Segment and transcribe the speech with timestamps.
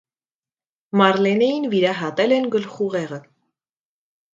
[1.01, 3.25] Մարլենեին վիրահատել են գլխուղեղը։